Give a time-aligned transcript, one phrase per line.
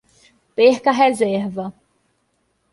[0.55, 1.65] Perca a reserva